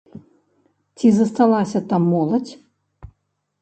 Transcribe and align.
Ці 0.97 1.07
засталася 1.19 1.79
там 1.93 2.11
моладзь? 2.17 2.53